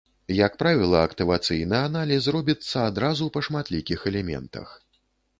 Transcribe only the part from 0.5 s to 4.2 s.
правіла, актывацыйны аналіз робіцца адразу па шматлікіх